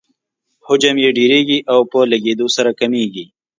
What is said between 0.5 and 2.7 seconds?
حجم یې ډیریږي او په لږیدو